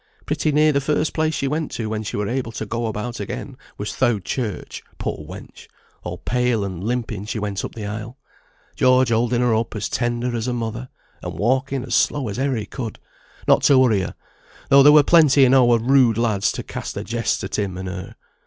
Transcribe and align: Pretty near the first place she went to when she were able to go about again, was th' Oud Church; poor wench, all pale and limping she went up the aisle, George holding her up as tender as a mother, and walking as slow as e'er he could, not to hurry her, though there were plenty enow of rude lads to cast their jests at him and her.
Pretty 0.25 0.51
near 0.51 0.71
the 0.71 0.81
first 0.81 1.13
place 1.13 1.35
she 1.35 1.47
went 1.47 1.69
to 1.73 1.87
when 1.87 2.01
she 2.01 2.17
were 2.17 2.27
able 2.27 2.51
to 2.53 2.65
go 2.65 2.87
about 2.87 3.19
again, 3.19 3.55
was 3.77 3.93
th' 3.93 4.01
Oud 4.01 4.25
Church; 4.25 4.81
poor 4.97 5.19
wench, 5.29 5.67
all 6.01 6.17
pale 6.17 6.63
and 6.63 6.83
limping 6.83 7.25
she 7.25 7.37
went 7.37 7.63
up 7.63 7.75
the 7.75 7.85
aisle, 7.85 8.17
George 8.75 9.09
holding 9.09 9.41
her 9.41 9.53
up 9.53 9.75
as 9.75 9.89
tender 9.89 10.35
as 10.35 10.47
a 10.47 10.53
mother, 10.53 10.89
and 11.21 11.35
walking 11.37 11.83
as 11.83 11.93
slow 11.93 12.29
as 12.29 12.39
e'er 12.39 12.55
he 12.55 12.65
could, 12.65 12.97
not 13.47 13.61
to 13.61 13.79
hurry 13.83 14.01
her, 14.01 14.15
though 14.69 14.81
there 14.81 14.91
were 14.91 15.03
plenty 15.03 15.45
enow 15.45 15.71
of 15.71 15.83
rude 15.85 16.17
lads 16.17 16.51
to 16.53 16.63
cast 16.63 16.95
their 16.95 17.03
jests 17.03 17.43
at 17.43 17.59
him 17.59 17.77
and 17.77 17.87
her. 17.87 18.15